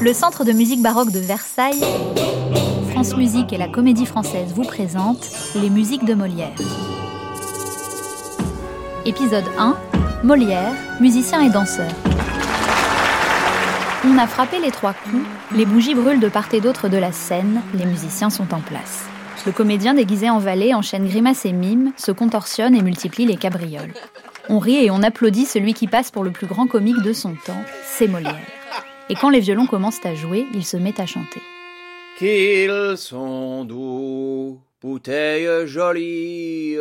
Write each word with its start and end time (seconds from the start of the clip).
Le 0.00 0.12
Centre 0.12 0.44
de 0.44 0.52
musique 0.52 0.80
baroque 0.80 1.10
de 1.10 1.18
Versailles, 1.18 1.82
France 2.92 3.16
Musique 3.16 3.52
et 3.52 3.58
la 3.58 3.66
Comédie 3.66 4.06
Française 4.06 4.52
vous 4.54 4.62
présentent 4.62 5.28
les 5.56 5.70
musiques 5.70 6.04
de 6.04 6.14
Molière. 6.14 6.54
Épisode 9.04 9.44
1 9.58 9.76
Molière, 10.22 10.72
musicien 11.00 11.42
et 11.42 11.50
danseur. 11.50 11.90
On 14.04 14.16
a 14.18 14.28
frappé 14.28 14.60
les 14.60 14.70
trois 14.70 14.92
coups, 14.92 15.26
les 15.56 15.66
bougies 15.66 15.96
brûlent 15.96 16.20
de 16.20 16.28
part 16.28 16.54
et 16.54 16.60
d'autre 16.60 16.88
de 16.88 16.96
la 16.96 17.10
scène, 17.10 17.60
les 17.74 17.86
musiciens 17.86 18.30
sont 18.30 18.54
en 18.54 18.60
place. 18.60 19.04
Le 19.46 19.52
comédien 19.52 19.94
déguisé 19.94 20.30
en 20.30 20.38
valet 20.38 20.74
enchaîne 20.74 21.08
grimaces 21.08 21.44
et 21.44 21.52
mimes, 21.52 21.92
se 21.96 22.12
contorsionne 22.12 22.76
et 22.76 22.82
multiplie 22.82 23.26
les 23.26 23.36
cabrioles. 23.36 23.94
On 24.48 24.60
rit 24.60 24.84
et 24.84 24.92
on 24.92 25.02
applaudit 25.02 25.44
celui 25.44 25.74
qui 25.74 25.88
passe 25.88 26.12
pour 26.12 26.22
le 26.22 26.30
plus 26.30 26.46
grand 26.46 26.68
comique 26.68 27.02
de 27.02 27.12
son 27.12 27.34
temps, 27.44 27.64
c'est 27.84 28.06
Molière. 28.06 28.36
Et 29.10 29.14
quand 29.14 29.30
les 29.30 29.40
violons 29.40 29.66
commencent 29.66 30.04
à 30.04 30.14
jouer, 30.14 30.46
il 30.54 30.64
se 30.64 30.76
met 30.76 31.00
à 31.00 31.06
chanter. 31.06 31.40
Qu'ils 32.18 32.96
sont 32.96 33.64
doux, 33.64 34.60
bouteilles 34.82 35.66
jolies, 35.66 36.76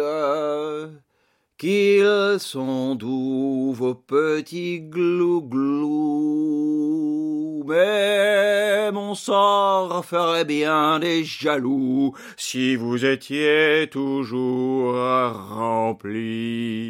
qu'ils 1.57 2.39
sont 2.39 2.95
doux 2.95 3.71
vos 3.73 3.95
petits 3.95 4.81
glou-glou. 4.81 6.07
Mais 7.67 8.91
mon 8.91 9.15
sort 9.15 10.05
ferait 10.05 10.45
bien 10.45 10.99
des 10.99 11.23
jaloux 11.23 12.13
si 12.37 12.75
vous 12.75 13.05
étiez 13.05 13.87
toujours 13.91 14.95
remplis. 14.95 16.87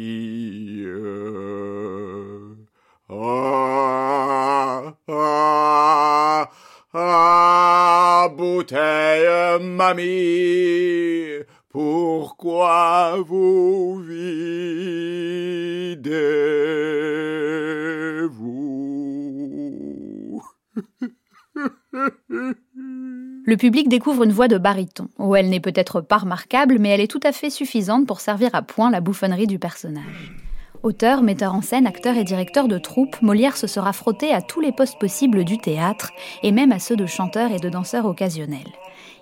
Ah, 3.10 4.94
ah, 5.08 6.50
ah, 6.92 8.28
bouteille 8.36 9.47
mamie, 9.58 11.44
pourquoi 11.68 13.16
vous 13.26 14.00
videz-vous? 14.00 14.42
Le 23.44 23.56
public 23.56 23.88
découvre 23.88 24.24
une 24.24 24.32
voix 24.32 24.48
de 24.48 24.58
baryton. 24.58 25.08
Oh, 25.18 25.34
elle 25.34 25.48
n'est 25.48 25.58
peut-être 25.60 26.00
pas 26.00 26.18
remarquable, 26.18 26.78
mais 26.78 26.90
elle 26.90 27.00
est 27.00 27.10
tout 27.10 27.20
à 27.22 27.32
fait 27.32 27.50
suffisante 27.50 28.06
pour 28.06 28.20
servir 28.20 28.54
à 28.54 28.62
point 28.62 28.90
la 28.90 29.00
bouffonnerie 29.00 29.46
du 29.46 29.58
personnage. 29.58 30.32
Auteur, 30.82 31.22
metteur 31.22 31.54
en 31.54 31.62
scène, 31.62 31.86
acteur 31.86 32.16
et 32.16 32.24
directeur 32.24 32.68
de 32.68 32.78
troupe, 32.78 33.20
Molière 33.20 33.56
se 33.56 33.66
sera 33.66 33.92
frotté 33.92 34.32
à 34.32 34.42
tous 34.42 34.60
les 34.60 34.70
postes 34.70 34.98
possibles 35.00 35.44
du 35.44 35.58
théâtre, 35.58 36.12
et 36.42 36.52
même 36.52 36.70
à 36.70 36.78
ceux 36.78 36.94
de 36.94 37.06
chanteur 37.06 37.50
et 37.50 37.58
de 37.58 37.68
danseur 37.68 38.04
occasionnels. 38.06 38.72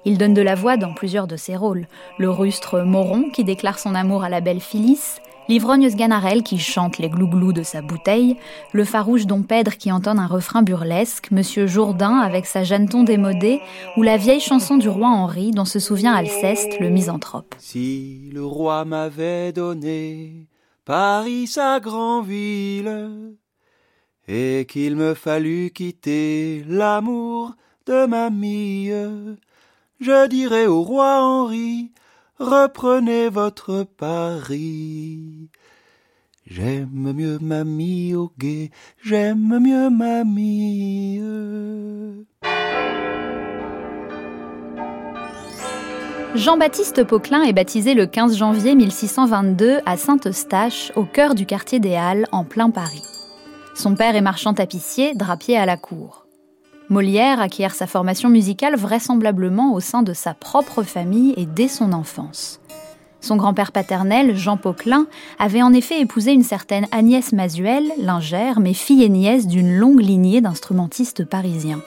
Il 0.09 0.19
donne 0.19 0.35
de 0.35 0.41
la 0.43 0.55
voix 0.55 0.77
dans 0.77 0.95
plusieurs 0.95 1.27
de 1.27 1.37
ses 1.37 1.57
rôles. 1.57 1.89
Le 2.17 2.31
rustre 2.31 2.79
Moron, 2.83 3.29
qui 3.31 3.43
déclare 3.43 3.81
son 3.81 3.97
amour 3.97 4.23
à 4.23 4.29
la 4.29 4.41
belle 4.41 4.61
Phyllis, 4.61 5.01
l'ivrogne 5.49 5.91
Sganarelle 5.91 6.45
qui 6.45 6.61
chante 6.61 6.99
les 6.99 7.11
glouglous 7.11 7.53
de 7.53 7.65
sa 7.65 7.83
bouteille, 7.83 8.37
le 8.73 8.85
farouche 8.85 9.27
Don 9.27 9.43
Pèdre 9.43 9.77
qui 9.77 9.91
entonne 9.91 10.21
un 10.21 10.29
refrain 10.29 10.63
burlesque, 10.63 11.33
Monsieur 11.33 11.67
Jourdain 11.67 12.19
avec 12.19 12.47
sa 12.47 12.63
Jeanneton 12.63 13.03
démodée, 13.03 13.61
ou 13.97 14.05
la 14.05 14.17
vieille 14.17 14.39
chanson 14.39 14.77
du 14.77 14.89
roi 14.89 15.09
Henri 15.09 15.51
dont 15.51 15.65
se 15.65 15.81
souvient 15.81 16.15
Alceste, 16.15 16.79
le 16.79 16.89
misanthrope. 16.89 17.57
Si 17.59 18.31
le 18.33 18.47
roi 18.47 18.85
m'avait 18.85 19.53
donné 19.53 20.47
Paris 20.85 21.49
sa 21.49 21.81
grande 21.81 22.29
ville, 22.29 23.35
et 24.29 24.67
qu'il 24.69 24.95
me 24.95 25.15
fallut 25.15 25.71
quitter 25.71 26.65
l'amour 26.69 27.57
de 27.87 28.07
ma 28.07 28.31
mie, 28.31 28.93
je 30.01 30.27
dirais 30.29 30.67
au 30.67 30.83
roi 30.83 31.23
Henri, 31.23 31.93
reprenez 32.39 33.29
votre 33.29 33.85
Paris. 33.85 35.49
J'aime 36.47 37.13
mieux 37.13 37.39
mamie 37.41 38.15
au 38.15 38.31
guet, 38.39 38.71
j'aime 39.03 39.59
mieux 39.59 39.91
mamie. 39.91 41.21
Jean-Baptiste 46.37 47.03
Poquelin 47.03 47.43
est 47.45 47.55
baptisé 47.55 47.95
le 47.95 48.07
15 48.07 48.37
janvier 48.37 48.75
1622 48.75 49.79
à 49.87 49.97
Saint-Eustache, 49.97 50.93
au 50.95 51.05
cœur 51.05 51.35
du 51.35 51.47
quartier 51.47 51.81
des 51.81 51.97
Halles, 51.97 52.27
en 52.31 52.45
plein 52.45 52.71
Paris. 52.71 53.03
Son 53.75 53.95
père 53.95 54.15
est 54.15 54.21
marchand 54.21 54.53
tapissier, 54.53 55.15
drapier 55.15 55.57
à 55.57 55.65
la 55.65 55.79
cour. 55.79 56.26
Molière 56.89 57.41
acquiert 57.41 57.75
sa 57.75 57.89
formation 57.89 58.29
musicale 58.29 58.77
vraisemblablement 58.77 59.75
au 59.75 59.81
sein 59.81 60.03
de 60.03 60.13
sa 60.13 60.35
propre 60.35 60.85
famille 60.85 61.35
et 61.37 61.45
dès 61.45 61.67
son 61.67 61.93
enfance. 61.93 62.61
Son 63.21 63.35
grand-père 63.35 63.73
paternel, 63.73 64.37
Jean 64.37 64.57
Poquelin, 64.57 65.07
avait 65.41 65.63
en 65.63 65.73
effet 65.73 66.01
épousé 66.01 66.33
une 66.33 66.45
certaine 66.45 66.87
Agnès 66.93 67.33
Masuel, 67.33 67.91
lingère, 67.99 68.61
mais 68.61 68.73
fille 68.73 69.03
et 69.03 69.09
nièce 69.09 69.49
d'une 69.49 69.77
longue 69.77 70.01
lignée 70.01 70.41
d'instrumentistes 70.41 71.25
parisiens. 71.25 71.81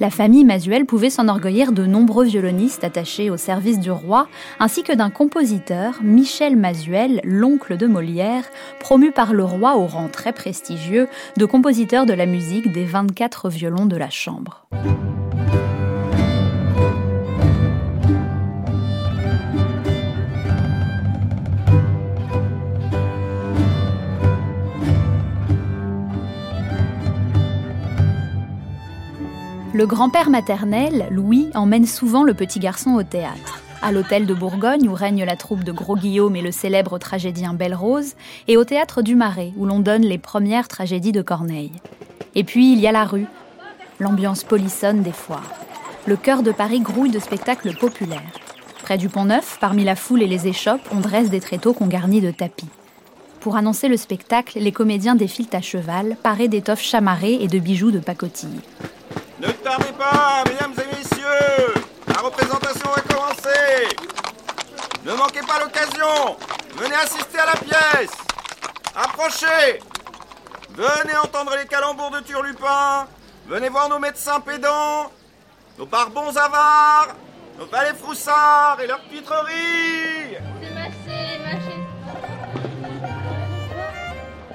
La 0.00 0.10
famille 0.10 0.44
Masuel 0.44 0.86
pouvait 0.86 1.10
s'enorgueillir 1.10 1.72
de 1.72 1.84
nombreux 1.84 2.24
violonistes 2.24 2.84
attachés 2.84 3.30
au 3.30 3.36
service 3.36 3.78
du 3.78 3.90
roi, 3.90 4.26
ainsi 4.58 4.82
que 4.82 4.92
d'un 4.92 5.10
compositeur, 5.10 6.00
Michel 6.02 6.56
Masuel, 6.56 7.20
l'oncle 7.24 7.76
de 7.76 7.86
Molière, 7.86 8.44
promu 8.80 9.12
par 9.12 9.34
le 9.34 9.44
roi 9.44 9.76
au 9.76 9.86
rang 9.86 10.08
très 10.08 10.32
prestigieux 10.32 11.08
de 11.36 11.44
compositeur 11.44 12.06
de 12.06 12.14
la 12.14 12.26
musique 12.26 12.72
des 12.72 12.84
24 12.84 13.48
violons 13.48 13.86
de 13.86 13.96
la 13.96 14.10
chambre. 14.10 14.66
Le 29.74 29.86
grand-père 29.86 30.28
maternel, 30.28 31.08
Louis, 31.10 31.48
emmène 31.54 31.86
souvent 31.86 32.24
le 32.24 32.34
petit 32.34 32.58
garçon 32.58 32.90
au 32.90 33.02
théâtre. 33.02 33.62
À 33.80 33.90
l'hôtel 33.90 34.26
de 34.26 34.34
Bourgogne, 34.34 34.86
où 34.86 34.92
règne 34.92 35.24
la 35.24 35.34
troupe 35.34 35.64
de 35.64 35.72
Gros 35.72 35.96
Guillaume 35.96 36.36
et 36.36 36.42
le 36.42 36.52
célèbre 36.52 36.98
tragédien 36.98 37.54
Belle 37.54 37.74
Rose, 37.74 38.12
et 38.48 38.58
au 38.58 38.64
théâtre 38.64 39.00
du 39.00 39.16
Marais, 39.16 39.50
où 39.56 39.64
l'on 39.64 39.80
donne 39.80 40.02
les 40.02 40.18
premières 40.18 40.68
tragédies 40.68 41.12
de 41.12 41.22
Corneille. 41.22 41.72
Et 42.34 42.44
puis 42.44 42.74
il 42.74 42.80
y 42.80 42.86
a 42.86 42.92
la 42.92 43.06
rue, 43.06 43.24
l'ambiance 43.98 44.44
polissonne 44.44 45.02
des 45.02 45.10
foires. 45.10 45.50
Le 46.04 46.16
cœur 46.16 46.42
de 46.42 46.52
Paris 46.52 46.80
grouille 46.80 47.10
de 47.10 47.18
spectacles 47.18 47.74
populaires. 47.74 48.20
Près 48.82 48.98
du 48.98 49.08
Pont 49.08 49.24
Neuf, 49.24 49.56
parmi 49.58 49.84
la 49.84 49.96
foule 49.96 50.22
et 50.22 50.28
les 50.28 50.48
échoppes, 50.48 50.86
on 50.94 51.00
dresse 51.00 51.30
des 51.30 51.40
tréteaux 51.40 51.72
qu'on 51.72 51.86
garnit 51.86 52.20
de 52.20 52.30
tapis. 52.30 52.68
Pour 53.40 53.56
annoncer 53.56 53.88
le 53.88 53.96
spectacle, 53.96 54.58
les 54.58 54.72
comédiens 54.72 55.14
défilent 55.14 55.48
à 55.52 55.62
cheval, 55.62 56.18
parés 56.22 56.48
d'étoffes 56.48 56.82
chamarrées 56.82 57.38
et 57.40 57.48
de 57.48 57.58
bijoux 57.58 57.90
de 57.90 58.00
pacotille. 58.00 58.60
Ne 59.42 59.50
tardez 59.50 59.92
pas, 59.98 60.44
mesdames 60.46 60.72
et 60.78 60.96
messieurs. 60.96 61.74
La 62.06 62.22
représentation 62.22 62.88
va 62.94 63.00
commencer 63.12 63.88
Ne 65.04 65.14
manquez 65.14 65.40
pas 65.40 65.58
l'occasion. 65.58 66.36
Venez 66.76 66.94
assister 66.94 67.40
à 67.40 67.46
la 67.46 67.56
pièce. 67.56 68.12
Approchez. 68.94 69.80
Venez 70.70 71.16
entendre 71.16 71.56
les 71.56 71.66
calembours 71.66 72.12
de 72.12 72.20
Turlupin. 72.20 73.08
Venez 73.48 73.68
voir 73.68 73.88
nos 73.88 73.98
médecins 73.98 74.38
pédants 74.38 75.10
Nos 75.76 75.86
barbons 75.86 76.36
avares 76.36 77.08
Nos 77.58 77.66
valets 77.66 77.94
froussards 77.94 78.78
et 78.80 78.86
leurs 78.86 79.02
pitreries 79.02 80.36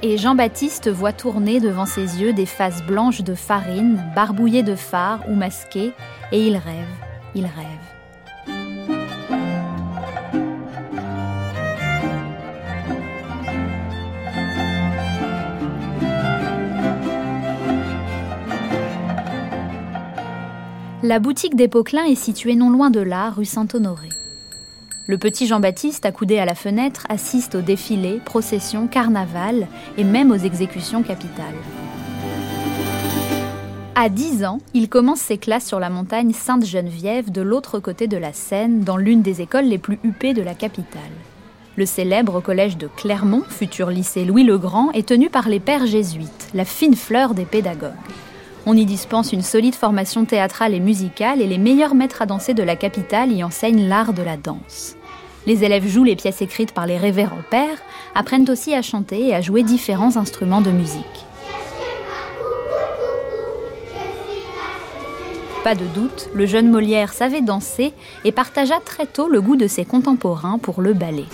et 0.01 0.17
Jean-Baptiste 0.17 0.89
voit 0.89 1.13
tourner 1.13 1.59
devant 1.59 1.85
ses 1.85 2.21
yeux 2.21 2.33
des 2.33 2.45
faces 2.45 2.83
blanches 2.83 3.21
de 3.21 3.35
farine, 3.35 4.03
barbouillées 4.15 4.63
de 4.63 4.75
fard 4.75 5.21
ou 5.29 5.35
masquées, 5.35 5.93
et 6.31 6.45
il 6.45 6.57
rêve, 6.57 6.87
il 7.35 7.45
rêve. 7.45 7.53
La 21.03 21.19
boutique 21.19 21.55
des 21.55 21.67
Poquelins 21.67 22.05
est 22.05 22.15
située 22.15 22.55
non 22.55 22.69
loin 22.69 22.89
de 22.89 22.99
là, 22.99 23.29
rue 23.29 23.45
Saint-Honoré. 23.45 24.09
Le 25.09 25.17
petit 25.17 25.47
Jean-Baptiste, 25.47 26.05
accoudé 26.05 26.37
à 26.37 26.43
la 26.43 26.53
fenêtre, 26.53 27.05
assiste 27.07 27.55
aux 27.55 27.61
défilés, 27.61 28.19
processions, 28.25 28.87
carnavals 28.87 29.67
et 29.97 30.03
même 30.03 30.31
aux 30.31 30.35
exécutions 30.35 31.01
capitales. 31.01 31.55
À 33.95 34.09
10 34.09 34.43
ans, 34.43 34.57
il 34.73 34.89
commence 34.89 35.21
ses 35.21 35.37
classes 35.37 35.65
sur 35.65 35.79
la 35.79 35.89
montagne 35.89 36.33
Sainte-Geneviève 36.33 37.31
de 37.31 37.41
l'autre 37.41 37.79
côté 37.79 38.07
de 38.07 38.17
la 38.17 38.33
Seine, 38.33 38.81
dans 38.81 38.97
l'une 38.97 39.21
des 39.21 39.39
écoles 39.39 39.65
les 39.65 39.77
plus 39.77 39.97
huppées 40.03 40.33
de 40.33 40.41
la 40.41 40.53
capitale. 40.53 41.01
Le 41.77 41.85
célèbre 41.85 42.41
collège 42.41 42.77
de 42.77 42.87
Clermont, 42.87 43.43
futur 43.47 43.89
lycée 43.89 44.25
Louis 44.25 44.43
le 44.43 44.57
Grand, 44.57 44.91
est 44.91 45.07
tenu 45.07 45.29
par 45.29 45.47
les 45.47 45.61
pères 45.61 45.87
jésuites, 45.87 46.49
la 46.53 46.65
fine 46.65 46.95
fleur 46.95 47.33
des 47.33 47.45
pédagogues. 47.45 47.93
On 48.69 48.75
y 48.75 48.85
dispense 48.85 49.31
une 49.31 49.41
solide 49.41 49.75
formation 49.75 50.25
théâtrale 50.25 50.73
et 50.73 50.81
musicale 50.81 51.41
et 51.41 51.47
les 51.47 51.57
meilleurs 51.57 51.95
maîtres 51.95 52.21
à 52.21 52.25
danser 52.25 52.53
de 52.53 52.63
la 52.63 52.75
capitale 52.75 53.31
y 53.31 53.41
enseignent 53.41 53.87
l'art 53.87 54.11
de 54.11 54.21
la 54.21 54.35
danse. 54.35 54.96
Les 55.47 55.63
élèves 55.63 55.87
jouent 55.87 56.03
les 56.03 56.17
pièces 56.17 56.41
écrites 56.41 56.73
par 56.73 56.85
les 56.85 56.97
révérends 56.97 57.41
pères, 57.49 57.77
apprennent 58.13 58.49
aussi 58.49 58.73
à 58.73 58.81
chanter 58.81 59.27
et 59.27 59.33
à 59.33 59.39
jouer 59.39 59.63
différents 59.63 60.17
instruments 60.17 60.59
de 60.59 60.71
musique. 60.71 61.05
Pas 65.63 65.73
de 65.73 65.85
doute, 65.85 66.29
le 66.33 66.45
jeune 66.45 66.69
Molière 66.69 67.13
savait 67.13 67.41
danser 67.41 67.93
et 68.25 68.33
partagea 68.33 68.79
très 68.83 69.05
tôt 69.05 69.29
le 69.29 69.39
goût 69.39 69.55
de 69.55 69.67
ses 69.67 69.85
contemporains 69.85 70.59
pour 70.59 70.81
le 70.81 70.93
ballet. 70.93 71.25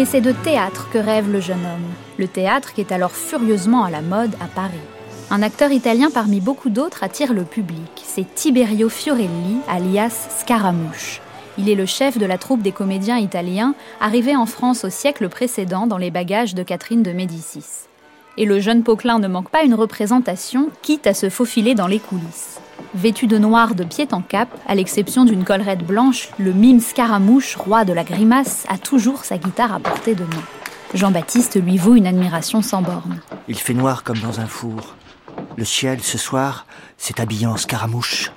Mais 0.00 0.06
c'est 0.06 0.22
de 0.22 0.32
théâtre 0.32 0.88
que 0.90 0.96
rêve 0.96 1.30
le 1.30 1.42
jeune 1.42 1.58
homme. 1.58 1.92
Le 2.16 2.26
théâtre 2.26 2.72
qui 2.72 2.80
est 2.80 2.90
alors 2.90 3.12
furieusement 3.12 3.84
à 3.84 3.90
la 3.90 4.00
mode 4.00 4.34
à 4.40 4.46
Paris. 4.46 4.80
Un 5.30 5.42
acteur 5.42 5.72
italien 5.72 6.08
parmi 6.10 6.40
beaucoup 6.40 6.70
d'autres 6.70 7.04
attire 7.04 7.34
le 7.34 7.44
public. 7.44 8.02
C'est 8.02 8.34
Tiberio 8.34 8.88
Fiorelli, 8.88 9.58
alias 9.68 10.28
Scaramouche. 10.38 11.20
Il 11.58 11.68
est 11.68 11.74
le 11.74 11.84
chef 11.84 12.16
de 12.16 12.24
la 12.24 12.38
troupe 12.38 12.62
des 12.62 12.72
comédiens 12.72 13.18
italiens, 13.18 13.74
arrivé 14.00 14.34
en 14.34 14.46
France 14.46 14.84
au 14.84 14.88
siècle 14.88 15.28
précédent 15.28 15.86
dans 15.86 15.98
les 15.98 16.10
bagages 16.10 16.54
de 16.54 16.62
Catherine 16.62 17.02
de 17.02 17.12
Médicis. 17.12 17.86
Et 18.38 18.46
le 18.46 18.58
jeune 18.58 18.82
Poquelin 18.82 19.18
ne 19.18 19.28
manque 19.28 19.50
pas 19.50 19.64
une 19.64 19.74
représentation, 19.74 20.70
quitte 20.80 21.06
à 21.06 21.12
se 21.12 21.28
faufiler 21.28 21.74
dans 21.74 21.88
les 21.88 21.98
coulisses. 21.98 22.58
Vêtu 22.94 23.26
de 23.26 23.38
noir 23.38 23.74
de 23.74 23.84
pied 23.84 24.08
en 24.12 24.22
cap, 24.22 24.48
à 24.66 24.74
l'exception 24.74 25.24
d'une 25.24 25.44
collerette 25.44 25.86
blanche, 25.86 26.30
le 26.38 26.52
mime 26.52 26.80
Scaramouche, 26.80 27.56
roi 27.56 27.84
de 27.84 27.92
la 27.92 28.04
grimace, 28.04 28.64
a 28.68 28.78
toujours 28.78 29.24
sa 29.24 29.38
guitare 29.38 29.74
à 29.74 29.80
portée 29.80 30.14
de 30.14 30.24
main. 30.24 30.42
Jean-Baptiste 30.94 31.62
lui 31.62 31.78
vaut 31.78 31.94
une 31.94 32.06
admiration 32.06 32.62
sans 32.62 32.82
borne. 32.82 33.20
Il 33.48 33.56
fait 33.56 33.74
noir 33.74 34.02
comme 34.02 34.18
dans 34.18 34.40
un 34.40 34.46
four. 34.46 34.96
Le 35.56 35.64
ciel, 35.64 36.00
ce 36.00 36.18
soir, 36.18 36.66
s'est 36.98 37.20
habillé 37.20 37.46
en 37.46 37.56
scaramouche. 37.56 38.32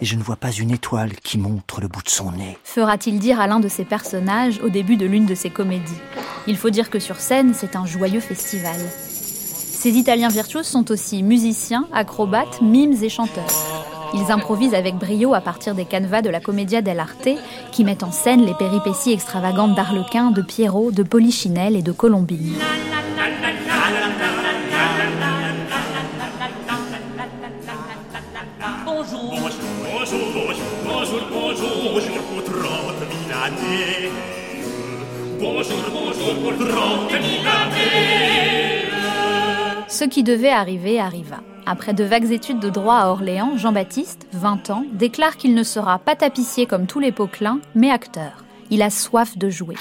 Et 0.00 0.04
je 0.04 0.16
ne 0.16 0.22
vois 0.22 0.36
pas 0.36 0.52
une 0.52 0.70
étoile 0.70 1.14
qui 1.16 1.38
montre 1.38 1.80
le 1.80 1.88
bout 1.88 2.02
de 2.02 2.08
son 2.08 2.32
nez. 2.32 2.58
Fera-t-il 2.64 3.18
dire 3.18 3.40
à 3.40 3.46
l'un 3.46 3.60
de 3.60 3.68
ses 3.68 3.84
personnages 3.84 4.60
au 4.62 4.68
début 4.68 4.96
de 4.96 5.06
l'une 5.06 5.26
de 5.26 5.34
ses 5.34 5.50
comédies 5.50 6.00
Il 6.46 6.56
faut 6.56 6.70
dire 6.70 6.90
que 6.90 6.98
sur 6.98 7.16
scène, 7.16 7.52
c'est 7.54 7.76
un 7.76 7.86
joyeux 7.86 8.20
festival. 8.20 8.76
Ces 9.86 9.98
Italiens 9.98 10.30
virtuoses 10.30 10.66
sont 10.66 10.90
aussi 10.90 11.22
musiciens, 11.22 11.86
acrobates, 11.92 12.60
mimes 12.60 12.96
et 13.04 13.08
chanteurs. 13.08 13.44
Ils 14.14 14.32
improvisent 14.32 14.74
avec 14.74 14.96
brio 14.96 15.32
à 15.32 15.40
partir 15.40 15.76
des 15.76 15.84
canevas 15.84 16.22
de 16.22 16.28
la 16.28 16.40
Commedia 16.40 16.82
dell'arte 16.82 17.28
qui 17.70 17.84
mettent 17.84 18.02
en 18.02 18.10
scène 18.10 18.44
les 18.44 18.54
péripéties 18.54 19.12
extravagantes 19.12 19.76
d'Arlequin, 19.76 20.32
de 20.32 20.42
Pierrot, 20.42 20.90
de 20.90 21.04
Polichinelle 21.04 21.76
et 21.76 21.82
de 21.82 21.92
Colombine. 21.92 22.56
Ce 39.96 40.04
qui 40.04 40.22
devait 40.22 40.50
arriver 40.50 41.00
arriva. 41.00 41.40
Après 41.64 41.94
de 41.94 42.04
vagues 42.04 42.30
études 42.30 42.60
de 42.60 42.68
droit 42.68 42.96
à 42.96 43.08
Orléans, 43.08 43.56
Jean-Baptiste, 43.56 44.26
20 44.34 44.68
ans, 44.68 44.84
déclare 44.92 45.38
qu'il 45.38 45.54
ne 45.54 45.62
sera 45.62 45.98
pas 45.98 46.14
tapissier 46.14 46.66
comme 46.66 46.86
tous 46.86 47.00
les 47.00 47.12
poquelins, 47.12 47.60
mais 47.74 47.88
acteur. 47.90 48.44
Il 48.68 48.82
a 48.82 48.90
soif 48.90 49.38
de 49.38 49.48
jouer. 49.48 49.76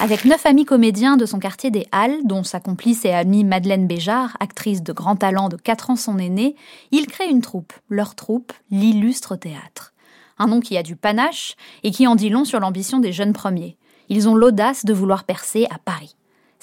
Avec 0.00 0.24
neuf 0.24 0.46
amis 0.46 0.64
comédiens 0.64 1.18
de 1.18 1.26
son 1.26 1.40
quartier 1.40 1.70
des 1.70 1.86
Halles, 1.92 2.24
dont 2.24 2.42
sa 2.42 2.58
complice 2.58 3.04
et 3.04 3.12
amie 3.12 3.44
Madeleine 3.44 3.86
Béjart, 3.86 4.34
actrice 4.40 4.82
de 4.82 4.94
grand 4.94 5.16
talent 5.16 5.50
de 5.50 5.58
4 5.58 5.90
ans 5.90 5.96
son 5.96 6.16
aînée, 6.16 6.56
il 6.90 7.06
crée 7.06 7.28
une 7.28 7.42
troupe, 7.42 7.74
leur 7.90 8.14
troupe, 8.14 8.54
l'Illustre 8.70 9.36
Théâtre. 9.36 9.92
Un 10.38 10.46
nom 10.46 10.60
qui 10.60 10.78
a 10.78 10.82
du 10.82 10.96
panache 10.96 11.56
et 11.82 11.90
qui 11.90 12.06
en 12.06 12.14
dit 12.16 12.30
long 12.30 12.46
sur 12.46 12.60
l'ambition 12.60 12.98
des 12.98 13.12
jeunes 13.12 13.34
premiers. 13.34 13.76
Ils 14.08 14.26
ont 14.26 14.36
l'audace 14.36 14.86
de 14.86 14.94
vouloir 14.94 15.24
percer 15.24 15.66
à 15.68 15.76
Paris. 15.76 16.16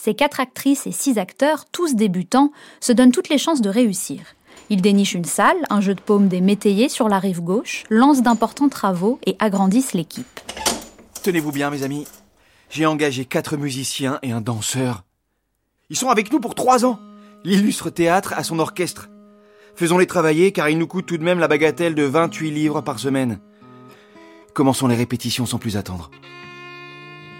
Ces 0.04 0.16
quatre 0.16 0.40
actrices 0.40 0.88
et 0.88 0.92
six 0.92 1.20
acteurs, 1.20 1.66
tous 1.72 1.94
débutants, 1.94 2.52
se 2.80 2.92
donnent 2.92 3.12
toutes 3.12 3.30
les 3.30 3.38
chances 3.38 3.62
de 3.62 3.70
réussir. 3.70 4.22
Ils 4.72 4.82
dénichent 4.82 5.14
une 5.14 5.26
salle, 5.26 5.58
un 5.70 5.80
jeu 5.80 5.94
de 5.94 6.02
paume 6.02 6.28
des 6.28 6.42
métayers 6.42 6.90
sur 6.90 7.08
la 7.08 7.20
rive 7.20 7.42
gauche, 7.42 7.84
lancent 7.92 8.24
d'importants 8.24 8.68
travaux 8.68 9.20
et 9.28 9.36
agrandissent 9.38 9.94
l'équipe. 9.94 10.40
Tenez-vous 11.22 11.52
bien, 11.52 11.70
mes 11.70 11.84
amis. 11.84 12.08
J'ai 12.72 12.88
engagé 12.88 13.26
quatre 13.26 13.58
musiciens 13.58 14.18
et 14.24 14.32
un 14.32 14.42
danseur. 14.42 15.04
Ils 15.92 15.98
sont 15.98 16.10
avec 16.10 16.32
nous 16.32 16.40
pour 16.40 16.56
trois 16.56 16.84
ans. 16.84 16.98
L'illustre 17.44 17.92
théâtre 17.92 18.34
a 18.36 18.44
son 18.44 18.58
orchestre. 18.58 19.08
Faisons-les 19.76 20.08
travailler 20.08 20.52
car 20.52 20.68
il 20.68 20.80
nous 20.80 20.88
coûte 20.88 21.06
tout 21.06 21.20
de 21.20 21.24
même 21.24 21.38
la 21.38 21.48
bagatelle 21.48 21.94
de 21.94 22.06
28 22.06 22.50
livres 22.50 22.82
par 22.82 22.98
semaine. 22.98 23.40
Commençons 24.56 24.88
les 24.88 24.96
répétitions 24.96 25.46
sans 25.46 25.60
plus 25.60 25.78
attendre. 25.78 26.10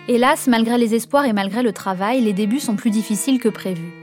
Hélas, 0.08 0.48
malgré 0.48 0.78
les 0.78 0.96
espoirs 0.96 1.26
et 1.26 1.34
malgré 1.34 1.62
le 1.62 1.74
travail, 1.74 2.22
les 2.22 2.34
débuts 2.34 2.60
sont 2.60 2.76
plus 2.76 2.90
difficiles 2.90 3.40
que 3.40 3.50
prévu. 3.50 3.94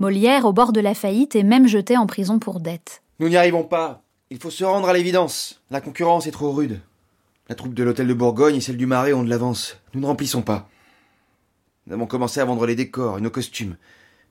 Molière, 0.00 0.44
au 0.44 0.52
bord 0.52 0.72
de 0.72 0.80
la 0.80 0.94
faillite, 0.94 1.36
est 1.36 1.44
même 1.44 1.68
jeté 1.68 1.96
en 1.96 2.06
prison 2.06 2.38
pour 2.38 2.60
dette. 2.60 3.02
Nous 3.20 3.28
n'y 3.28 3.36
arrivons 3.36 3.62
pas. 3.62 4.02
Il 4.30 4.38
faut 4.38 4.50
se 4.50 4.64
rendre 4.64 4.88
à 4.88 4.92
l'évidence. 4.92 5.62
La 5.70 5.80
concurrence 5.80 6.26
est 6.26 6.32
trop 6.32 6.50
rude. 6.50 6.80
La 7.48 7.54
troupe 7.54 7.74
de 7.74 7.84
l'hôtel 7.84 8.08
de 8.08 8.14
Bourgogne 8.14 8.56
et 8.56 8.60
celle 8.60 8.76
du 8.76 8.86
Marais 8.86 9.12
ont 9.12 9.22
de 9.22 9.30
l'avance. 9.30 9.78
Nous 9.94 10.00
ne 10.00 10.06
remplissons 10.06 10.42
pas. 10.42 10.68
Nous 11.86 11.94
avons 11.94 12.06
commencé 12.06 12.40
à 12.40 12.44
vendre 12.44 12.66
les 12.66 12.74
décors 12.74 13.18
et 13.18 13.20
nos 13.20 13.30
costumes. 13.30 13.76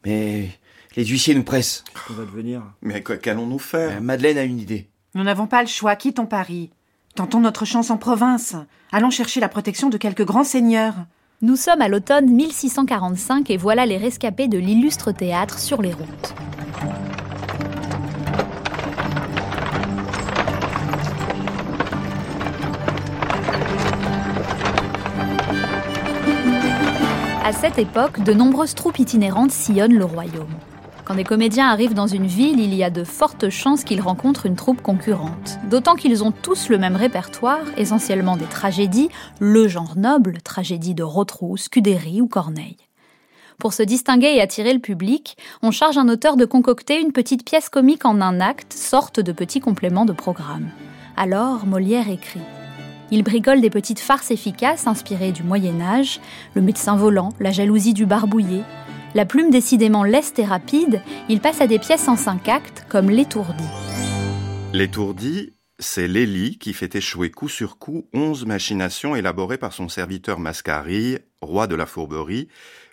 Mais 0.06 0.50
les 0.98 1.06
huissiers 1.06 1.36
nous 1.36 1.44
pressent. 1.44 1.86
On 2.10 2.14
va 2.14 2.26
devenir? 2.26 2.64
Mais 2.82 3.02
qu'allons-nous 3.02 3.60
faire? 3.60 3.98
Euh, 3.98 4.02
Madeleine 4.02 4.38
a 4.38 4.44
une 4.44 4.60
idée. 4.60 4.90
Nous 5.16 5.24
n'avons 5.24 5.48
pas 5.48 5.62
le 5.62 5.68
choix, 5.68 5.96
quittons 5.96 6.26
Paris. 6.26 6.72
Tentons 7.16 7.40
notre 7.40 7.64
chance 7.64 7.92
en 7.92 7.98
province. 7.98 8.56
Allons 8.92 9.12
chercher 9.12 9.40
la 9.40 9.48
protection 9.48 9.90
de 9.90 9.98
quelques 9.98 10.26
grands 10.26 10.44
seigneurs. 10.44 10.96
Nous 11.44 11.56
sommes 11.56 11.82
à 11.82 11.88
l'automne 11.88 12.26
1645 12.26 13.52
et 13.52 13.58
voilà 13.58 13.86
les 13.86 13.98
rescapés 13.98 14.48
de 14.48 14.58
l'illustre 14.58 15.12
théâtre 15.12 15.60
sur 15.60 15.84
les 15.84 15.94
routes. 15.94 16.34
À 27.44 27.54
cette 27.54 27.78
époque, 27.78 28.24
de 28.24 28.34
nombreuses 28.34 28.74
troupes 28.74 28.98
itinérantes 28.98 29.52
sillonnent 29.52 30.00
le 30.00 30.06
royaume. 30.06 30.48
Quand 31.06 31.16
des 31.16 31.26
comédiens 31.26 31.68
arrivent 31.68 31.94
dans 31.94 32.08
une 32.08 32.28
ville, 32.28 32.62
il 32.62 32.74
y 32.74 32.82
a 32.82 32.90
de 32.90 33.04
fortes 33.04 33.50
chances 33.50 33.84
qu'ils 33.84 34.00
rencontrent 34.00 34.46
une 34.46 34.56
troupe 34.56 34.82
concurrente. 34.82 35.60
D'autant 35.70 35.96
qu'ils 35.96 36.24
ont 36.24 36.32
tous 36.32 36.70
le 36.70 36.78
même 36.78 36.96
répertoire, 36.96 37.60
essentiellement 37.76 38.38
des 38.38 38.46
tragédies, 38.46 39.10
le 39.40 39.68
genre 39.68 39.98
noble, 39.98 40.42
tragédies 40.42 40.96
de 40.96 41.04
Rotrou, 41.04 41.58
Scudéry 41.58 42.22
ou 42.22 42.28
Corneille. 42.28 42.78
Pour 43.60 43.74
se 43.74 43.84
distinguer 43.84 44.34
et 44.36 44.42
attirer 44.42 44.74
le 44.74 44.80
public, 44.80 45.38
on 45.62 45.72
charge 45.72 45.98
un 45.98 46.08
auteur 46.08 46.38
de 46.38 46.46
concocter 46.46 47.02
une 47.02 47.12
petite 47.12 47.46
pièce 47.46 47.68
comique 47.68 48.06
en 48.06 48.22
un 48.22 48.40
acte, 48.40 48.72
sorte 48.72 49.20
de 49.20 49.34
petit 49.34 49.60
complément 49.60 50.06
de 50.06 50.14
programme. 50.14 50.70
Alors 51.18 51.66
Molière 51.66 52.10
écrit. 52.10 52.40
Il 53.12 53.24
bricole 53.24 53.62
des 53.62 53.70
petites 53.70 54.00
farces 54.00 54.32
efficaces 54.32 54.88
inspirées 54.88 55.34
du 55.34 55.44
Moyen 55.44 55.82
Âge, 55.82 56.22
le 56.56 56.62
médecin 56.62 56.96
volant, 56.96 57.30
la 57.40 57.52
jalousie 57.52 57.94
du 57.94 58.06
barbouillé. 58.06 58.62
La 59.16 59.26
plume 59.26 59.52
décidément 59.52 60.04
leste 60.04 60.40
et 60.40 60.46
rapide, 60.46 61.04
il 61.30 61.40
passe 61.40 61.62
à 61.62 61.68
des 61.68 61.78
pièces 61.78 62.08
en 62.08 62.16
cinq 62.16 62.50
actes 62.50 62.84
comme 62.90 63.12
L'étourdi. 63.12 63.64
L'étourdi, 64.74 65.54
c'est 65.78 66.08
Lélie 66.08 66.58
qui 66.58 66.74
fait 66.74 66.96
échouer 66.96 67.30
coup 67.30 67.48
sur 67.48 67.78
coup 67.78 68.08
onze 68.14 68.48
machinations 68.48 69.16
élaborées 69.16 69.60
par 69.60 69.72
son 69.72 69.88
serviteur 69.88 70.40
Mascarille, 70.40 71.20
roi 71.42 71.68
de 71.68 71.76
la 71.76 71.86
fourberie, 71.86 72.48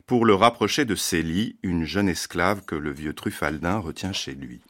pour 0.04 0.26
le 0.26 0.34
rapprocher 0.34 0.84
de 0.84 0.94
Célie, 0.94 1.56
une 1.62 1.84
jeune 1.84 2.08
esclave 2.08 2.66
que 2.66 2.74
le 2.74 2.92
vieux 2.92 3.14
Truffaldin 3.14 3.78
retient 3.78 4.12
chez 4.12 4.32
lui. 4.32 4.60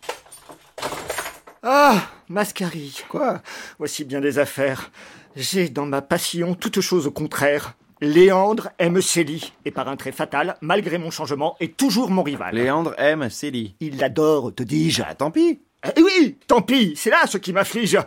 Ah, 1.65 2.01
Mascarille. 2.29 2.95
Quoi? 3.09 3.43
Voici 3.79 4.05
bien 4.05 4.21
des 4.21 4.39
affaires. 4.39 4.93
J'ai 5.35 5.69
dans 5.69 5.87
ma 5.87 6.01
passion 6.01 6.55
toute 6.55 6.81
chose 6.81 7.09
au 7.09 7.11
contraire. 7.11 7.75
Léandre 8.03 8.71
aime 8.79 9.03
Célie, 9.03 9.53
et 9.67 9.71
par 9.71 9.87
un 9.89 9.97
trait 9.97 10.13
fatal, 10.13 10.57
malgré 10.63 10.97
mon 10.97 11.11
changement, 11.11 11.57
est 11.61 11.77
toujours 11.77 12.11
mon 12.11 12.23
rival. 12.23 12.55
Léandre 12.55 12.95
aime 12.97 13.29
Célie. 13.29 13.75
Il 13.81 13.99
l'adore, 13.99 14.55
te 14.55 14.63
dis-je. 14.63 15.03
Ah, 15.07 15.15
tant 15.15 15.31
pis. 15.31 15.61
Eh 15.85 16.03
oui, 16.03 16.39
tant 16.47 16.63
pis, 16.63 16.95
c'est 16.97 17.11
là 17.11 17.27
ce 17.27 17.37
qui 17.37 17.53
m'afflige. 17.53 17.99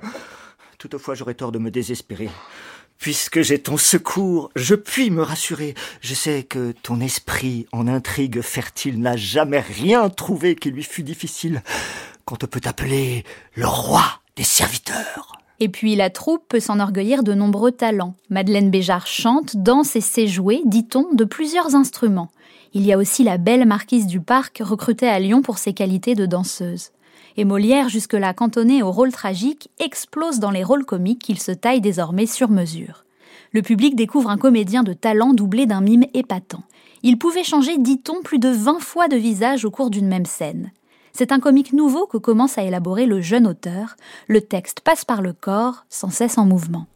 Toutefois, 0.80 1.14
j'aurais 1.14 1.36
tort 1.36 1.52
de 1.52 1.60
me 1.60 1.70
désespérer. 1.70 2.30
Puisque 2.98 3.42
j'ai 3.42 3.60
ton 3.60 3.78
secours, 3.78 4.50
je 4.56 4.74
puis 4.74 5.12
me 5.12 5.22
rassurer. 5.22 5.76
Je 6.02 6.16
sais 6.16 6.42
que 6.42 6.72
ton 6.72 7.00
esprit 7.00 7.68
en 7.72 7.88
intrigue 7.88 8.42
fertile 8.42 9.00
n'a 9.00 9.16
jamais 9.16 9.60
rien 9.60 10.10
trouvé 10.10 10.56
qui 10.56 10.72
lui 10.72 10.84
fût 10.84 11.04
difficile. 11.04 11.62
Qu'on 12.26 12.36
te 12.36 12.48
peut 12.48 12.62
appeler 12.66 13.26
le 13.54 13.68
roi 13.68 14.04
des 14.36 14.44
serviteurs. 14.44 15.43
Et 15.60 15.70
puis 15.70 15.96
la 15.96 16.10
troupe 16.10 16.44
peut 16.48 16.60
s'enorgueillir 16.60 17.24
de 17.24 17.34
nombreux 17.34 17.72
talents. 17.72 18.16
Madeleine 18.30 18.72
Béjart 18.72 19.08
chante, 19.08 19.56
danse 19.56 19.96
et 19.96 20.02
sait 20.02 20.28
jouer, 20.28 20.62
dit-on, 20.66 21.14
de 21.14 21.24
plusieurs 21.24 21.76
instruments. 21.76 22.32
Il 22.74 22.86
y 22.86 22.92
a 22.92 22.98
aussi 22.98 23.24
la 23.24 23.38
belle 23.38 23.66
marquise 23.66 24.08
du 24.08 24.20
Parc, 24.20 24.62
recrutée 24.64 25.08
à 25.08 25.20
Lyon 25.20 25.42
pour 25.42 25.60
ses 25.60 25.74
qualités 25.74 26.16
de 26.16 26.26
danseuse. 26.26 26.90
Et 27.38 27.46
Molière, 27.46 27.90
jusque-là 27.90 28.34
cantonné 28.34 28.84
au 28.84 28.92
rôle 28.92 29.12
tragique, 29.12 29.70
explose 29.80 30.40
dans 30.40 30.52
les 30.52 30.64
rôles 30.64 30.86
comiques 30.86 31.22
qu'il 31.22 31.40
se 31.40 31.52
taille 31.52 31.82
désormais 31.82 32.26
sur 32.26 32.50
mesure. 32.50 33.06
Le 33.52 33.62
public 33.62 33.96
découvre 33.96 34.30
un 34.30 34.38
comédien 34.38 34.84
de 34.84 34.94
talent 34.94 35.34
doublé 35.34 35.68
d'un 35.68 35.82
mime 35.82 36.06
épatant. 36.14 36.64
Il 37.04 37.20
pouvait 37.20 37.44
changer, 37.44 37.78
dit-on, 37.78 38.24
plus 38.24 38.40
de 38.40 38.50
20 38.50 38.80
fois 38.80 39.08
de 39.08 39.18
visage 39.18 39.66
au 39.66 39.72
cours 39.72 39.90
d'une 39.90 40.08
même 40.08 40.26
scène. 40.26 40.72
C'est 41.16 41.32
un 41.32 41.40
comique 41.40 41.74
nouveau 41.74 42.08
que 42.08 42.18
commence 42.18 42.58
à 42.58 42.64
élaborer 42.64 43.06
le 43.06 43.22
jeune 43.22 43.46
auteur. 43.46 43.98
Le 44.28 44.42
texte 44.42 44.80
passe 44.80 45.06
par 45.06 45.22
le 45.22 45.32
corps, 45.32 45.86
sans 45.88 46.10
cesse 46.10 46.40
en 46.40 46.46
mouvement. 46.46 46.88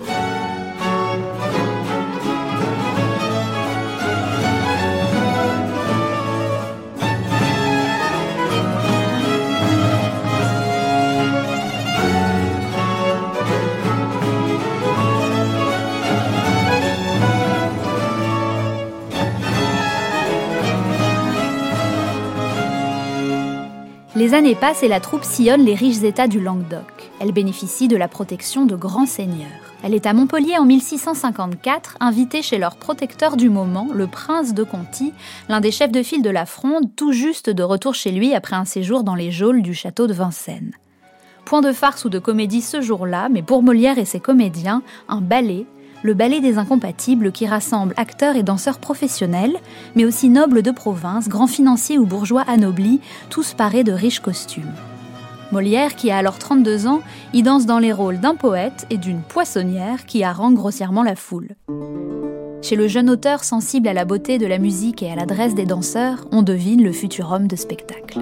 Les 24.28 24.34
années 24.34 24.56
passent 24.56 24.84
et 24.84 24.90
la 24.90 25.00
troupe 25.00 25.24
sillonne 25.24 25.64
les 25.64 25.74
riches 25.74 26.04
États 26.04 26.28
du 26.28 26.42
Languedoc. 26.42 27.12
Elle 27.22 27.32
bénéficie 27.32 27.88
de 27.88 27.96
la 27.96 28.10
protection 28.10 28.66
de 28.66 28.76
grands 28.76 29.06
seigneurs. 29.06 29.48
Elle 29.84 29.94
est 29.94 30.06
à 30.06 30.12
Montpellier 30.12 30.58
en 30.58 30.66
1654, 30.66 31.96
invitée 32.02 32.42
chez 32.42 32.58
leur 32.58 32.76
protecteur 32.76 33.38
du 33.38 33.50
moment, 33.50 33.88
le 33.94 34.06
prince 34.06 34.54
de 34.54 34.64
Conti, 34.66 35.14
l'un 35.48 35.62
des 35.62 35.72
chefs 35.72 35.94
de 35.94 36.04
file 36.04 36.24
de 36.24 36.30
la 36.30 36.46
fronde, 36.46 36.94
tout 36.98 37.14
juste 37.14 37.50
de 37.50 37.64
retour 37.64 37.96
chez 37.96 38.12
lui 38.12 38.36
après 38.36 38.58
un 38.58 38.66
séjour 38.66 39.06
dans 39.06 39.16
les 39.16 39.32
geôles 39.32 39.62
du 39.62 39.74
château 39.74 40.08
de 40.08 40.14
Vincennes. 40.14 40.74
Point 41.46 41.62
de 41.62 41.72
farce 41.72 42.04
ou 42.04 42.10
de 42.10 42.20
comédie 42.20 42.60
ce 42.60 42.82
jour-là, 42.82 43.30
mais 43.30 43.44
pour 43.44 43.64
Molière 43.64 43.98
et 43.98 44.04
ses 44.04 44.20
comédiens, 44.20 44.82
un 45.08 45.22
ballet, 45.22 45.66
le 46.04 46.14
ballet 46.14 46.40
des 46.40 46.58
incompatibles 46.58 47.32
qui 47.32 47.48
rassemble 47.48 47.94
acteurs 47.98 48.36
et 48.36 48.44
danseurs 48.44 48.80
professionnels, 48.80 49.58
mais 49.96 50.06
aussi 50.06 50.30
nobles 50.30 50.62
de 50.62 50.72
province, 50.72 51.28
grands 51.28 51.48
financiers 51.48 51.98
ou 51.98 52.06
bourgeois 52.06 52.44
anoblis, 52.48 53.02
tous 53.30 53.54
parés 53.54 53.84
de 53.84 53.92
riches 53.92 54.20
costumes. 54.20 54.74
Molière, 55.52 55.96
qui 55.96 56.12
a 56.12 56.18
alors 56.18 56.40
32 56.40 56.88
ans, 56.88 57.02
y 57.34 57.42
danse 57.42 57.66
dans 57.66 57.80
les 57.80 57.94
rôles 57.94 58.20
d'un 58.20 58.36
poète 58.36 58.86
et 58.90 58.98
d'une 58.98 59.22
poissonnière 59.22 60.06
qui 60.06 60.24
harangue 60.24 60.56
grossièrement 60.56 61.04
la 61.04 61.16
foule. 61.16 61.50
Chez 62.62 62.76
le 62.76 62.88
jeune 62.88 63.10
auteur 63.10 63.44
sensible 63.44 63.88
à 63.88 63.94
la 63.94 64.04
beauté 64.04 64.40
de 64.40 64.48
la 64.48 64.58
musique 64.58 65.04
et 65.04 65.12
à 65.12 65.16
l'adresse 65.16 65.56
des 65.56 65.66
danseurs, 65.66 66.28
on 66.32 66.42
devine 66.42 66.84
le 66.84 66.92
futur 66.92 67.32
homme 67.32 67.48
de 67.48 67.56
spectacle. 67.56 68.20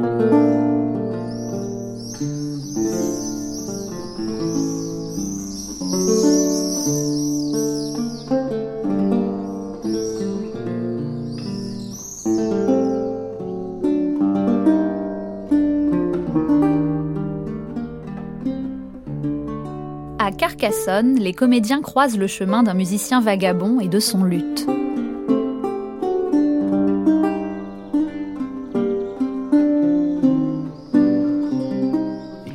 Carcassonne, 20.66 21.20
les 21.20 21.34
comédiens 21.34 21.80
croisent 21.80 22.18
le 22.18 22.26
chemin 22.26 22.64
d'un 22.64 22.74
musicien 22.74 23.22
vagabond 23.22 23.80
et 23.80 23.88
de 23.88 24.00
son 24.00 24.24
luth. 24.24 24.66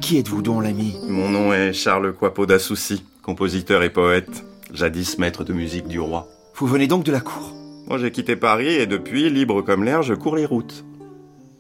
Qui 0.01 0.19
êtes-vous 0.19 0.43
donc, 0.43 0.65
l'ami 0.65 0.97
Mon 1.09 1.29
nom 1.29 1.53
est 1.53 1.73
Charles 1.73 2.13
Coipeau 2.13 2.47
d'Assouci, 2.47 3.05
compositeur 3.23 3.85
et 3.85 3.91
poète, 3.91 4.45
jadis 4.75 5.17
maître 5.19 5.45
de 5.45 5.53
musique 5.53 5.87
du 5.87 6.01
roi. 6.01 6.27
Vous 6.57 6.67
venez 6.67 6.89
donc 6.89 7.05
de 7.05 7.13
la 7.13 7.21
cour 7.21 7.55
Moi 7.87 7.99
j'ai 7.99 8.11
quitté 8.11 8.35
Paris 8.35 8.75
et 8.75 8.89
depuis, 8.89 9.31
libre 9.31 9.63
comme 9.63 9.85
l'air, 9.85 10.03
je 10.03 10.15
cours 10.15 10.35
les 10.35 10.47
routes. 10.47 10.85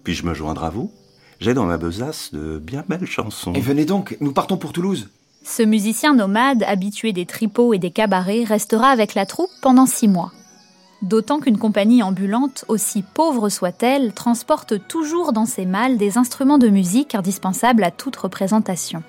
Puis-je 0.02 0.26
me 0.26 0.34
joindre 0.34 0.64
à 0.64 0.70
vous? 0.70 0.90
J'ai 1.38 1.54
dans 1.54 1.66
ma 1.66 1.78
besace 1.78 2.34
de 2.34 2.58
bien 2.58 2.84
belles 2.88 3.06
chansons. 3.06 3.52
Et 3.52 3.60
venez 3.60 3.84
donc, 3.84 4.16
nous 4.20 4.32
partons 4.32 4.56
pour 4.56 4.72
Toulouse. 4.72 5.10
Ce 5.42 5.62
musicien 5.62 6.14
nomade, 6.14 6.62
habitué 6.64 7.12
des 7.12 7.26
tripots 7.26 7.72
et 7.72 7.78
des 7.78 7.90
cabarets, 7.90 8.44
restera 8.44 8.88
avec 8.88 9.14
la 9.14 9.26
troupe 9.26 9.50
pendant 9.62 9.86
six 9.86 10.06
mois. 10.06 10.32
D'autant 11.02 11.40
qu'une 11.40 11.56
compagnie 11.56 12.02
ambulante, 12.02 12.66
aussi 12.68 13.02
pauvre 13.02 13.48
soit-elle, 13.48 14.12
transporte 14.12 14.86
toujours 14.86 15.32
dans 15.32 15.46
ses 15.46 15.64
malles 15.64 15.96
des 15.96 16.18
instruments 16.18 16.58
de 16.58 16.68
musique 16.68 17.14
indispensables 17.14 17.84
à 17.84 17.90
toute 17.90 18.16
représentation. 18.16 19.02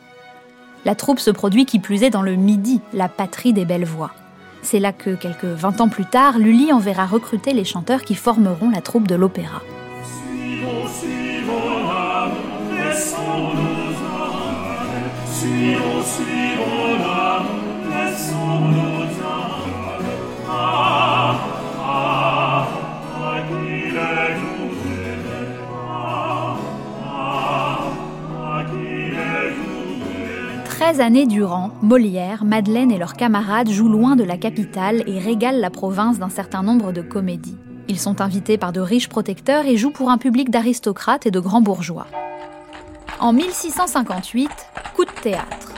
La 0.85 0.95
troupe 0.95 1.19
se 1.19 1.31
produit 1.31 1.65
qui 1.65 1.79
plus 1.79 2.03
est 2.03 2.09
dans 2.09 2.21
le 2.21 2.35
Midi, 2.35 2.79
la 2.93 3.09
patrie 3.09 3.51
des 3.51 3.65
belles 3.65 3.85
voix. 3.85 4.11
C'est 4.61 4.79
là 4.79 4.93
que, 4.93 5.15
quelques 5.15 5.43
vingt 5.43 5.81
ans 5.81 5.89
plus 5.89 6.05
tard, 6.05 6.39
Lully 6.39 6.71
enverra 6.71 7.05
recruter 7.05 7.51
les 7.51 7.65
chanteurs 7.65 8.03
qui 8.03 8.15
formeront 8.15 8.69
la 8.69 8.81
troupe 8.81 9.07
de 9.07 9.15
l'opéra. 9.15 9.61
13 30.65 30.99
années 30.99 31.25
durant, 31.25 31.71
Molière, 31.81 32.45
Madeleine 32.45 32.91
et 32.91 32.99
leurs 32.99 33.13
camarades 33.13 33.69
jouent 33.69 33.89
loin 33.89 34.15
de 34.15 34.23
la 34.23 34.37
capitale 34.37 35.03
et 35.07 35.17
régalent 35.17 35.59
la 35.59 35.71
province 35.71 36.19
d'un 36.19 36.29
certain 36.29 36.61
nombre 36.61 36.91
de 36.91 37.01
comédies. 37.01 37.57
Ils 37.87 37.99
sont 37.99 38.21
invités 38.21 38.59
par 38.59 38.73
de 38.73 38.79
riches 38.79 39.09
protecteurs 39.09 39.65
et 39.65 39.75
jouent 39.75 39.89
pour 39.89 40.11
un 40.11 40.19
public 40.19 40.51
d'aristocrates 40.51 41.25
et 41.25 41.31
de 41.31 41.39
grands 41.39 41.61
bourgeois. 41.61 42.05
En 43.21 43.33
1658, 43.33 44.49
coup 44.95 45.05
de 45.05 45.11
théâtre. 45.11 45.69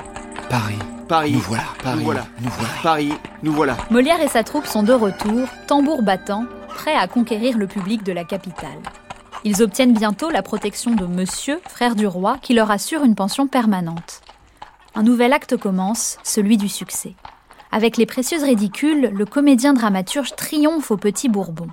Paris. 0.49 0.79
Paris. 1.09 1.33
Nous 1.33 1.39
voilà, 1.41 1.63
Paris. 1.83 1.97
Nous 1.97 2.05
voilà. 2.05 2.25
Nous 2.41 2.49
voilà. 2.49 2.73
Paris. 2.81 3.13
Nous 3.43 3.51
voilà. 3.51 3.77
Molière 3.91 4.21
et 4.21 4.29
sa 4.29 4.45
troupe 4.45 4.65
sont 4.65 4.81
de 4.81 4.93
retour, 4.93 5.49
tambour 5.67 6.03
battant, 6.03 6.45
prêts 6.69 6.95
à 6.95 7.05
conquérir 7.09 7.57
le 7.57 7.67
public 7.67 8.01
de 8.03 8.13
la 8.13 8.23
capitale. 8.23 8.79
Ils 9.43 9.61
obtiennent 9.61 9.93
bientôt 9.93 10.29
la 10.29 10.41
protection 10.41 10.95
de 10.95 11.05
Monsieur, 11.05 11.59
frère 11.67 11.95
du 11.95 12.07
roi, 12.07 12.37
qui 12.41 12.53
leur 12.53 12.71
assure 12.71 13.03
une 13.03 13.15
pension 13.15 13.45
permanente. 13.45 14.21
Un 14.95 15.03
nouvel 15.03 15.33
acte 15.33 15.57
commence, 15.57 16.19
celui 16.23 16.55
du 16.55 16.69
succès. 16.69 17.13
Avec 17.73 17.97
les 17.97 18.05
précieuses 18.05 18.43
ridicules, 18.43 19.09
le 19.13 19.25
comédien 19.25 19.73
dramaturge 19.73 20.33
triomphe 20.37 20.91
au 20.91 20.97
Petit 20.97 21.27
Bourbon. 21.27 21.67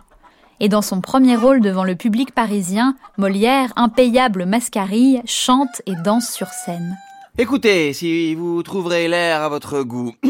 Et 0.63 0.69
dans 0.69 0.83
son 0.83 1.01
premier 1.01 1.37
rôle 1.37 1.63
devant 1.63 1.85
le 1.85 1.97
public 1.97 2.35
parisien, 2.35 2.95
Molière, 3.17 3.73
impayable 3.77 4.45
mascarille, 4.45 5.23
chante 5.25 5.81
et 5.87 5.95
danse 6.05 6.31
sur 6.31 6.49
scène. 6.49 6.99
Écoutez, 7.39 7.95
si 7.95 8.35
vous 8.35 8.63
trouverez 8.63 9.09
l'air 9.09 9.41
à 9.43 9.49
votre 9.49 9.83
goût. 9.83 10.13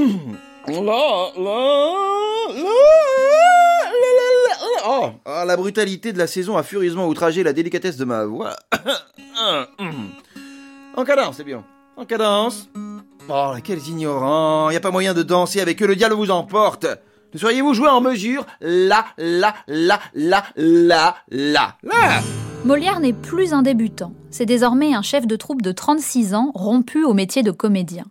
La, 0.69 0.75
la, 0.77 0.83
la, 0.83 1.33
la, 3.89 4.11
la, 4.19 4.29
la. 4.47 4.87
Oh, 4.87 5.09
ah, 5.25 5.45
la 5.45 5.57
brutalité 5.57 6.13
de 6.13 6.19
la 6.19 6.27
saison 6.27 6.57
a 6.59 6.63
furieusement 6.63 7.09
outragé 7.09 7.43
la 7.43 7.53
délicatesse 7.53 7.97
de 7.97 8.05
ma 8.05 8.25
voix. 8.25 8.55
En 10.97 11.05
cadence, 11.05 11.37
c'est 11.39 11.45
bien. 11.45 11.65
En 11.97 12.05
cadence. 12.05 12.69
Oh, 13.29 13.55
quels 13.65 13.89
ignorants. 13.89 14.71
Y 14.71 14.77
a 14.77 14.81
pas 14.81 14.91
moyen 14.91 15.15
de 15.15 15.23
danser 15.23 15.61
avec 15.61 15.83
eux, 15.83 15.87
le 15.87 15.97
diable 15.97 16.15
vous 16.15 16.31
emporte. 16.31 16.87
Ne 17.33 17.39
seriez-vous 17.39 17.75
joué 17.75 17.89
en 17.89 18.01
mesure? 18.01 18.45
La, 18.61 19.05
la, 19.17 19.55
la, 19.69 20.01
la, 20.15 20.43
la, 20.57 21.17
la, 21.29 21.77
la. 21.83 22.21
Molière 22.65 23.01
n'est 23.01 23.13
plus 23.15 23.55
un 23.55 23.63
débutant, 23.63 24.13
c'est 24.31 24.47
désormais 24.47 24.95
un 24.95 25.01
chef 25.01 25.27
de 25.27 25.37
troupe 25.37 25.63
de 25.63 25.73
36 25.73 26.35
ans 26.35 26.51
rompu 26.55 27.05
au 27.05 27.15
métier 27.15 27.43
de 27.43 27.51
comédien. 27.51 28.05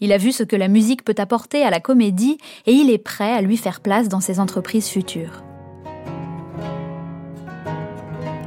Il 0.00 0.12
a 0.12 0.18
vu 0.18 0.30
ce 0.30 0.44
que 0.44 0.56
la 0.56 0.68
musique 0.68 1.04
peut 1.04 1.14
apporter 1.18 1.62
à 1.62 1.70
la 1.70 1.80
comédie 1.80 2.38
et 2.66 2.72
il 2.72 2.90
est 2.90 2.98
prêt 2.98 3.32
à 3.32 3.42
lui 3.42 3.56
faire 3.56 3.80
place 3.80 4.08
dans 4.08 4.20
ses 4.20 4.38
entreprises 4.40 4.88
futures. 4.88 5.42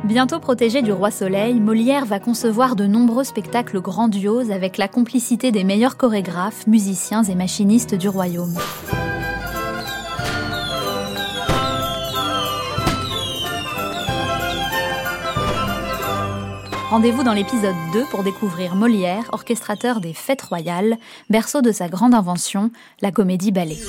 Bientôt 0.04 0.40
protégé 0.40 0.82
du 0.82 0.92
roi 0.92 1.12
Soleil, 1.12 1.60
Molière 1.60 2.06
va 2.06 2.20
concevoir 2.20 2.76
de 2.76 2.86
nombreux 2.86 3.24
spectacles 3.24 3.82
grandioses 3.82 4.52
avec 4.52 4.78
la 4.78 4.88
complicité 4.88 5.52
des 5.52 5.64
meilleurs 5.64 5.98
chorégraphes, 5.98 6.68
musiciens 6.68 7.24
et 7.24 7.36
machinistes 7.36 7.96
du 7.96 8.10
royaume. 8.10 8.56
Rendez-vous 16.94 17.24
dans 17.24 17.34
l'épisode 17.34 17.74
2 17.92 18.06
pour 18.12 18.24
découvrir 18.24 18.76
Molière, 18.76 19.24
orchestrateur 19.32 20.00
des 20.00 20.14
Fêtes 20.14 20.44
royales, 20.44 20.98
berceau 21.28 21.64
de 21.64 21.72
sa 21.72 21.90
grande 21.90 22.14
invention, 22.14 22.70
la 23.02 23.10
comédie 23.10 23.52
ballet. 23.52 23.80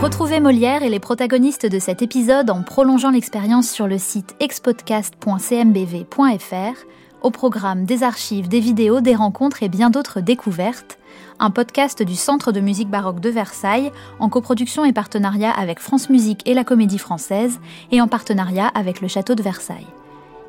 Retrouvez 0.00 0.40
Molière 0.40 0.82
et 0.82 0.88
les 0.88 0.98
protagonistes 0.98 1.66
de 1.66 1.78
cet 1.78 2.00
épisode 2.00 2.48
en 2.48 2.62
prolongeant 2.62 3.10
l'expérience 3.10 3.68
sur 3.68 3.86
le 3.86 3.98
site 3.98 4.34
expodcast.cmbv.fr, 4.40 6.86
au 7.20 7.30
programme 7.30 7.84
des 7.84 8.02
archives, 8.02 8.48
des 8.48 8.60
vidéos, 8.60 9.02
des 9.02 9.14
rencontres 9.14 9.62
et 9.62 9.68
bien 9.68 9.90
d'autres 9.90 10.22
découvertes, 10.22 10.96
un 11.38 11.50
podcast 11.50 12.02
du 12.02 12.14
Centre 12.14 12.52
de 12.52 12.60
musique 12.60 12.88
baroque 12.88 13.20
de 13.20 13.30
Versailles 13.30 13.92
en 14.18 14.28
coproduction 14.28 14.84
et 14.84 14.92
partenariat 14.92 15.50
avec 15.50 15.80
France 15.80 16.10
Musique 16.10 16.42
et 16.46 16.54
la 16.54 16.64
Comédie 16.64 16.98
Française 16.98 17.60
et 17.90 18.00
en 18.00 18.08
partenariat 18.08 18.68
avec 18.68 19.00
le 19.00 19.08
Château 19.08 19.34
de 19.34 19.42
Versailles. 19.42 19.86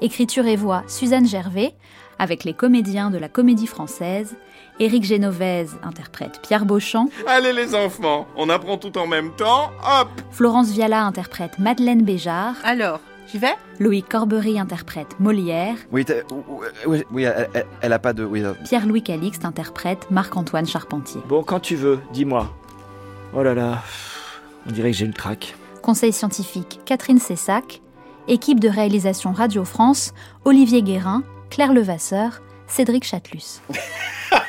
Écriture 0.01 0.45
et 0.45 0.55
voix 0.55 0.83
Suzanne 0.87 1.27
Gervais, 1.27 1.73
avec 2.19 2.43
les 2.43 2.53
comédiens 2.53 3.09
de 3.09 3.17
la 3.17 3.29
Comédie 3.29 3.67
Française, 3.67 4.35
Éric 4.79 5.03
Génovèse 5.03 5.77
interprète 5.83 6.39
Pierre 6.41 6.65
Beauchamp, 6.65 7.09
Allez 7.27 7.53
les 7.53 7.73
enfants, 7.73 8.27
on 8.35 8.49
apprend 8.49 8.77
tout 8.77 8.97
en 8.97 9.07
même 9.07 9.31
temps, 9.35 9.71
hop! 9.83 10.09
Florence 10.31 10.69
Viala 10.69 11.03
interprète 11.03 11.57
Madeleine 11.59 12.03
Béjart, 12.03 12.55
Alors, 12.63 12.99
j'y 13.31 13.37
vais 13.37 13.53
Loïc 13.79 14.07
Corbery 14.09 14.59
interprète 14.59 15.19
Molière, 15.19 15.75
Oui, 15.91 16.05
t'as- 16.05 16.23
oui, 16.85 17.03
oui, 17.11 17.23
elle, 17.23 17.49
elle- 17.53 17.65
elle 17.81 17.93
a 17.93 17.99
pas 17.99 18.13
de... 18.13 18.23
Oui, 18.23 18.43
euh, 18.43 18.53
Pierre-Louis 18.65 19.03
Calixte 19.03 19.45
interprète 19.45 20.09
Marc-Antoine 20.11 20.65
Charpentier. 20.65 21.21
Bon, 21.27 21.43
quand 21.43 21.59
tu 21.59 21.75
veux, 21.75 21.99
dis-moi. 22.13 22.53
Oh 23.33 23.43
là 23.43 23.53
là, 23.53 23.83
on 24.67 24.71
dirait 24.71 24.91
que 24.91 24.97
j'ai 24.97 25.05
une 25.05 25.13
traque. 25.13 25.55
Conseil 25.81 26.11
scientifique 26.13 26.79
Catherine 26.85 27.19
Cessac, 27.19 27.81
équipe 28.27 28.59
de 28.59 28.69
réalisation 28.69 29.31
Radio 29.31 29.63
France, 29.63 30.13
Olivier 30.45 30.81
Guérin, 30.81 31.23
Claire 31.49 31.73
Levasseur, 31.73 32.41
Cédric 32.67 33.03
Chatelus. 33.05 33.61